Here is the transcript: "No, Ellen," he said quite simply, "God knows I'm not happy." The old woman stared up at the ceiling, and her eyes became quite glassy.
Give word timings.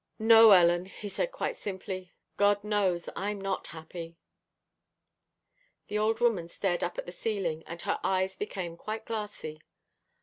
"No, 0.17 0.49
Ellen," 0.49 0.85
he 0.87 1.07
said 1.07 1.31
quite 1.31 1.55
simply, 1.55 2.11
"God 2.35 2.63
knows 2.63 3.07
I'm 3.15 3.39
not 3.39 3.67
happy." 3.67 4.17
The 5.89 5.99
old 5.99 6.19
woman 6.19 6.47
stared 6.47 6.83
up 6.83 6.97
at 6.97 7.05
the 7.05 7.11
ceiling, 7.11 7.63
and 7.67 7.79
her 7.83 7.99
eyes 8.03 8.35
became 8.35 8.77
quite 8.77 9.05
glassy. 9.05 9.61